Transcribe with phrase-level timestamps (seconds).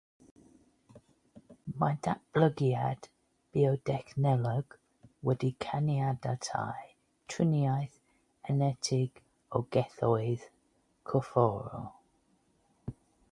[1.81, 3.09] Mae datblygiad
[3.57, 4.77] biodechnoleg
[5.29, 6.87] wedi caniatáu
[7.35, 7.99] triniaeth
[8.55, 9.21] enetig
[9.59, 10.47] o gelloedd
[11.11, 11.85] corfforol.